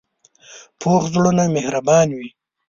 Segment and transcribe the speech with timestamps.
[0.79, 2.29] پوخ زړونه مهربانه وي